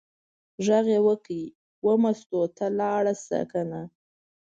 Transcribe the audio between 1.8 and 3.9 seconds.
وه مستو ته لاړه شه کنه.